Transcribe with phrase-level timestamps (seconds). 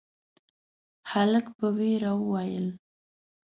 [1.11, 2.67] هلک په وېره وويل: